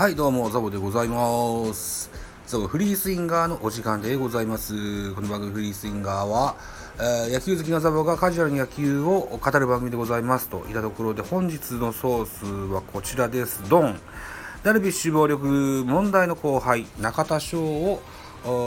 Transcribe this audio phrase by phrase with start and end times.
[0.00, 2.10] はい、どうも、ザボでございます。
[2.46, 5.12] ザボフリースインガーのお時間でございます。
[5.12, 6.56] この番組フリースインガーは、
[6.98, 13.62] えー野球好きなザボがカジュアルに野球を語る番組でございますといったところで、本日のソースはこちらです。
[13.68, 14.00] ドン。
[14.62, 18.00] ダルビッシュ暴力問題の後輩、中田翔を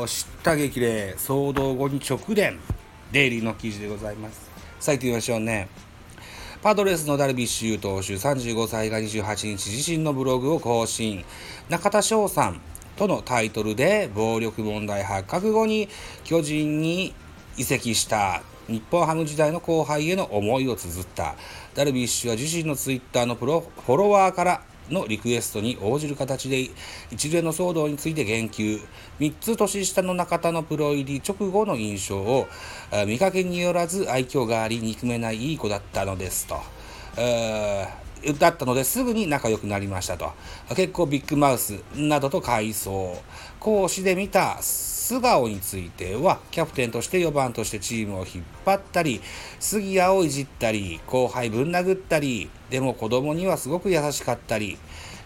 [0.06, 2.60] 知った激励、騒動後に直伝、
[3.12, 4.52] デイリーの記事でございます。
[4.80, 5.68] さあ行ってみましょうね。
[6.64, 11.26] パドレスのダルビッシュ有投手35歳が28日自身のブログを更新。
[11.68, 12.62] 中田翔さん
[12.96, 15.90] とのタイトルで暴力問題発覚後に
[16.24, 17.14] 巨人に
[17.58, 18.44] 移籍した。
[18.70, 21.36] 日本ハム時代の後輩への思いを綴った。
[21.76, 26.70] ダルビッシュは自身のツイッターのプロフォロワーからのリクエストに応じる形で
[27.12, 28.82] 一連の騒動について言及
[29.20, 32.48] 3つ年下の中田のプロ入り直後の印象を
[33.08, 38.03] 見かけによらず愛嬌があり憎めないいい子だったのですと。
[38.40, 40.32] だったのですぐに仲良くなりましたと。
[40.76, 43.22] 結構ビッグマウスなどと回想。
[43.60, 49.22] 講師で見た素顔についてはキャプテンとして4番としてチームを引っ張ったり
[49.60, 54.78] 杉谷をいじったり後輩ぶん殴ったりでも子供にはすごく優しかったり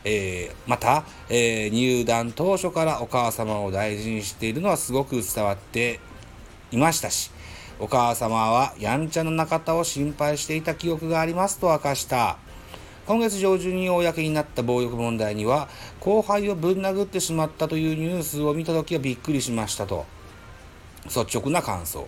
[0.04, 6.00] えーまた、えー入団当初からお母様を大事にしているのはすごく伝わって
[6.72, 7.32] いましたし
[7.80, 12.47] お母様はやんちゃな中田を心配していた記憶がありますと明かした。
[13.08, 15.69] 今月上旬に公になった暴力問題には
[16.02, 20.05] 後輩をぶん殴ってしまったというニュースを見た時はびっくりしましたと。
[21.05, 22.05] 率直な感想。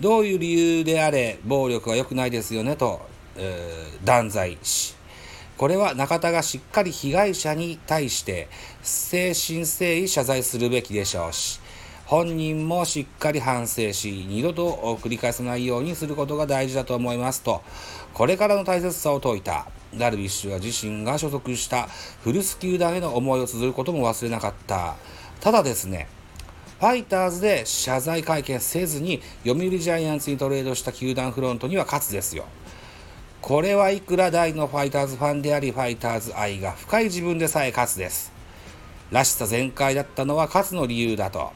[0.00, 3.00] どういう理由であれ暴力は良くないですよねと、
[3.36, 4.96] えー断罪し。
[5.56, 8.48] これは中田がしっかり被害者に対して
[8.78, 11.60] 誠心誠意謝罪するべきでしょうし。
[12.06, 17.62] 本人もしっかり反省し二度と繰り返さないようにすることが大事だと思いますと。
[18.14, 19.68] これからの大切さを説いた。
[19.94, 21.88] ダルビッシュは自身が所属した
[22.22, 24.96] 古巣球団への思いを綴ることも忘れなかった。
[25.40, 26.06] ただですね
[26.78, 32.46] ファイターズで謝罪会見せずに読売ジャイアンツにトレードした球団フロントには勝つですよ。
[33.42, 38.32] これはいくら大のファイターズファンでありファイターズ愛が深い自分でさえ勝つです。
[39.10, 41.52] らしさ全開だったのは勝つの理由だと。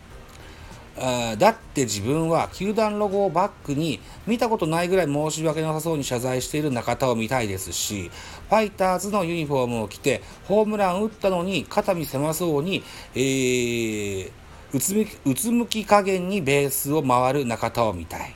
[0.97, 8.11] だって自分は球団ロゴをバックに見たことないぐらい申し訳なさそうに謝罪している中田を見たいですし
[8.49, 12.85] ファイターズのユニフォームを着てホームラン打ったのに肩身狭そうに、
[13.15, 14.31] えー
[14.75, 18.35] うつむきうつむき加減にベースを回る中田を見たい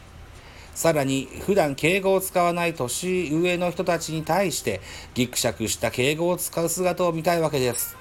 [0.73, 4.81] さらに普段敬語を使わない年上の人たちに対して
[5.15, 7.97] ギクシャクした敬語を使う姿を見たいわけです。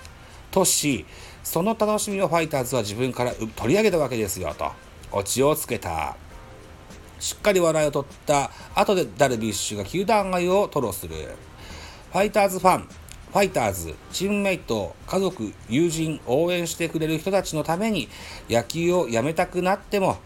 [0.51, 1.07] とし、
[1.47, 4.69] その楽しみをファイターズは自分から取り上げたわけですよと、
[5.13, 6.17] オチをつけた。
[7.21, 11.15] しっかり笑いを取った後でダルビッシュが球団愛を吐露する。
[12.11, 18.09] ファイターズファン、ファイターズ、チームメイト、家族、友人、応援してくれる人たちのために
[18.49, 20.17] 野球をやめたくなっても、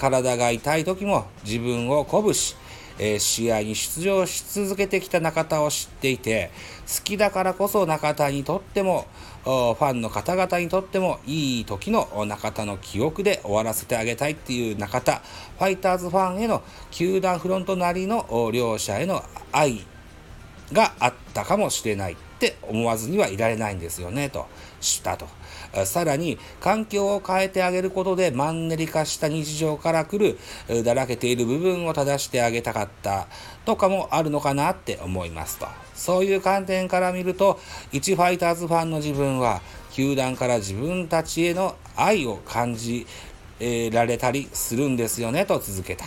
[0.00, 2.56] 体が痛い時も自分を鼓舞し、
[2.98, 6.50] えー試合に出場し続けてきた中田を知っていて
[6.86, 9.06] 好きだからこそ中田にとっても
[9.44, 15.22] ファンの方々にとってもいい時の中田の記憶で終わらせてあげたいっていう中田
[15.58, 19.22] ファイターズファンへの球団フロントなりの両者への
[19.52, 19.84] 愛
[20.72, 24.46] があったかもしれないって思わずにはいられないんですよねと
[24.80, 25.26] したと。
[25.84, 33.26] さらに環境を変えてあげることでマンネリ化した日常から来るだらけている部分を正してあげたかった
[33.64, 37.58] とかもあるのかなって思いますとそういう観点から見ると
[37.92, 39.60] 一ファイターズファンの自分は
[39.92, 43.06] 球団から自分たちへの愛を感じ
[43.92, 46.04] られたりするんですよねと続けた。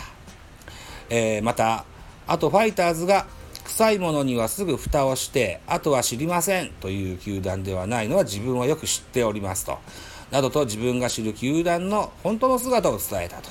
[1.10, 1.84] えーまた
[2.26, 3.26] あとファイターズが
[3.68, 9.78] 臭いものにはすぐ蓋をしてあとは知りませんという球団ではないのは自分はよく知っておりますと。
[10.30, 13.50] などと自分が知る球団の本当の姿を伝えたと。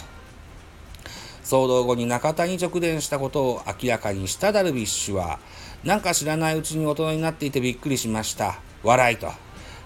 [1.44, 5.40] 騒動後に中田に直伝したことを明らかにしたダルビッシュは
[5.84, 8.60] なんか知らないうちに大人になっていてびっくりしました。
[8.84, 9.28] 笑いと、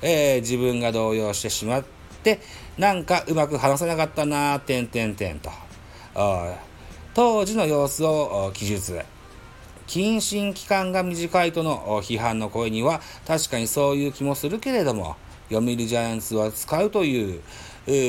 [0.01, 1.83] えー自分が動揺してしまっ
[2.23, 2.39] て
[2.77, 5.51] なんかうまく話せなかったなーてんてんてんと。
[7.13, 9.01] 当時の様子を記述。
[9.91, 15.17] 謹慎期間が短いとの批判の声には確かにそういう気もするけれども
[15.49, 17.41] 読売ジャイアンツは使うという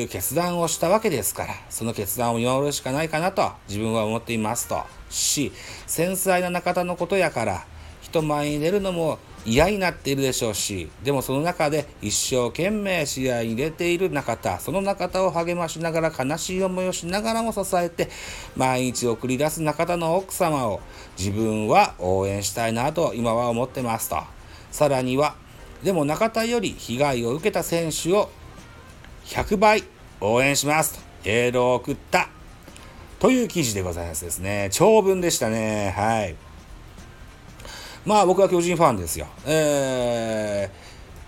[0.09, 4.81] 決断をしたわけですからその決断を見守るしかないかなと自分は思っていますと。
[5.11, 5.51] し
[5.89, 7.67] 繊細な中田のことやから
[8.01, 18.09] 人前に出るのも嫌になっているでしょうしでもその中で一生懸命試合に出ている中田その中田を励ましながら悲しい思いをしながらも支えて
[18.57, 20.81] 毎日送り出す中田の奥様を
[21.19, 24.17] 自分は応援したいなと今は思ってますと
[24.71, 25.35] さらには
[25.83, 28.31] でも中田より被害を受けた選手を
[29.25, 29.85] 100倍
[30.21, 32.29] 応援しますとエールを送った
[33.19, 34.69] という記事でございますですね。
[34.73, 35.95] 長文でしたね。
[35.97, 36.35] はい。
[38.05, 39.27] まあ僕は巨人ファンですよ。
[39.47, 40.71] え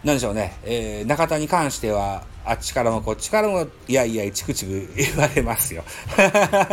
[0.03, 0.59] ー、なんでしょうね。
[0.65, 5.82] えー、中田に関しては、あっちからもこっちからも、いやいや、チクチク言われますよ。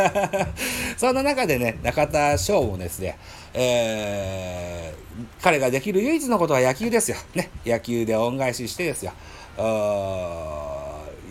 [0.98, 3.18] そんな中でね、中田翔もですね、
[3.54, 7.18] えー、彼ができる唯一のことは野球ですよ。
[7.36, 9.14] ね、野球で恩返ししてですよ。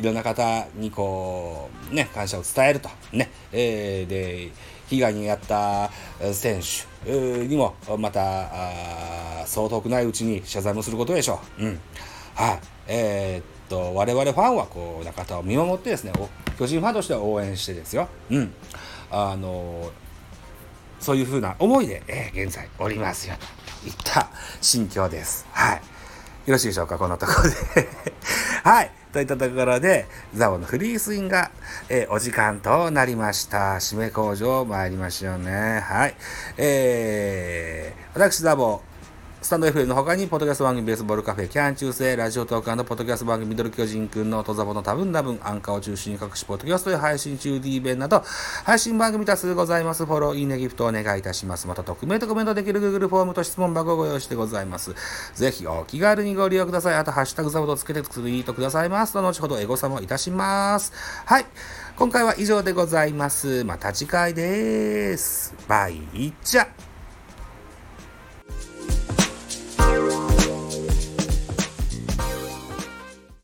[0.01, 2.89] いろんな方にこう、ね、感謝を伝えると。
[3.13, 4.51] ね、えー、で、
[4.89, 5.91] 被害に遭った
[6.33, 6.61] 選
[7.05, 8.49] 手にも、また、
[9.47, 11.65] そう遠くないうちに謝罪もすることでしょう。
[11.65, 11.81] うん。
[12.35, 12.61] はい。
[12.89, 16.13] えー、っと、我々ファンは、こう、中田を見守ってですね、
[16.59, 18.09] 巨人ファンとしては応援してですよ。
[18.31, 18.53] うん。
[19.11, 19.91] あの
[21.01, 23.35] そういうふうな思いで、えー、現在おりますよ
[23.83, 24.29] といった
[24.61, 25.47] 心境です。
[25.53, 25.77] はい。
[25.77, 25.83] よ
[26.55, 27.89] ろしいでしょうかこのところで
[28.63, 28.91] はい。
[29.13, 31.51] といったところで、ザボのフリースインが、
[31.89, 33.77] えー、お時間となりました。
[33.77, 35.81] 締め工場参りましょうね。
[35.81, 36.15] はい。
[36.59, 38.83] えー、私ザボ、
[39.43, 48.23] スタンド FM の他に、ポッドキャスト番組ベースボールカフェ、キャン中世、ラジオトークポッドキャスト番組ミドル巨人くんのトザボの多分多分、アンカーを中心に各種ポッドキャストで配信中 D 弁など、
[48.65, 50.05] 配信番組多数ございます。
[50.05, 51.67] フォロー、いいね、ギフトお願いいたします。
[51.67, 54.95] また、匿名とコメントできる Google フォームと質問箱をご用意してございます。
[55.35, 56.95] ぜひ、お気軽にご利用ください。
[56.97, 60.93] あと、ハッシュタグザボとつけてツイートくださいますと、後ほどエゴサもいたします。
[61.25, 61.47] はい。
[61.97, 63.65] 今回は以上でございます。
[63.65, 65.55] また次回です。
[65.67, 66.90] バイチャ